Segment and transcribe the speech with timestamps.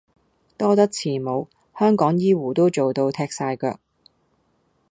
[0.57, 1.47] 多得慈母，
[1.77, 3.79] 香港醫謢都做到踢曬腳